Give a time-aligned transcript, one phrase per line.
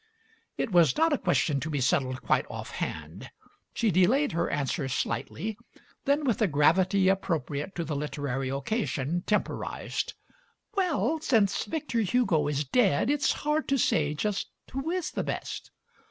[0.57, 3.29] It was not a question to be settled quite offhand;
[3.71, 5.59] she delayed her answer slightly,
[6.05, 10.15] then, with a gravity appropriate to the literary occasion, temporized:
[10.73, 15.69] "Well, since Victor Hugo is dead* it's hard to say just who is the best."